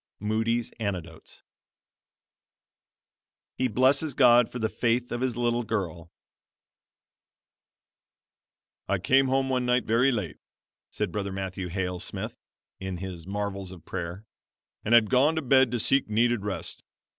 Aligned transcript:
Moody's 0.19 0.71
Anecdotes 0.79 1.43
HE 3.59 3.67
BLESSES 3.67 4.15
GOD 4.15 4.51
FOR 4.51 4.57
THE 4.57 4.67
FAITH 4.67 5.11
OF 5.11 5.21
HIS 5.21 5.35
LITTLE 5.37 5.61
GIRL 5.61 6.09
"I 8.89 8.97
came 8.97 9.27
home 9.27 9.49
one 9.51 9.67
night 9.67 9.85
very 9.85 10.11
late," 10.11 10.37
says 10.89 11.09
Brother 11.09 11.31
Matthew 11.31 11.67
Hale 11.67 11.99
Smith 11.99 12.35
(in 12.79 12.97
his 12.97 13.27
"Marvels 13.27 13.71
of 13.71 13.85
Prayer"), 13.85 14.25
"and 14.83 14.95
had 14.95 15.11
gone 15.11 15.35
to 15.35 15.41
bed 15.43 15.69
to 15.69 15.79
seek 15.79 16.09
needed 16.09 16.43
rest. 16.45 16.81